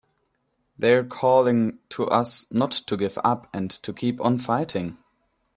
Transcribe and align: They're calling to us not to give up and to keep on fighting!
They're 0.79 1.03
calling 1.03 1.77
to 1.89 2.07
us 2.07 2.47
not 2.49 2.71
to 2.71 2.97
give 2.97 3.19
up 3.23 3.47
and 3.53 3.69
to 3.69 3.93
keep 3.93 4.19
on 4.19 4.39
fighting! 4.39 4.97